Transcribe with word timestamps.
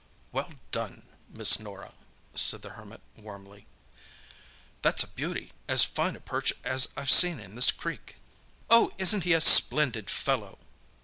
"Well 0.31 0.53
done, 0.71 1.09
Miss 1.29 1.59
Norah," 1.59 1.93
said 2.33 2.63
the 2.63 2.71
Hermit 2.71 3.01
warmly. 3.15 3.67
"That's 4.81 5.03
a 5.03 5.07
beauty—as 5.07 5.83
fine 5.83 6.15
a 6.15 6.19
perch 6.19 6.51
as 6.63 6.91
I've 6.97 7.11
seen 7.11 7.39
in 7.39 7.53
this 7.53 7.69
creek." 7.69 8.15
"Oh, 8.67 8.93
isn't 8.97 9.25
he 9.25 9.33
a 9.33 9.39
splendid 9.41 10.09
fellow!" 10.09 10.57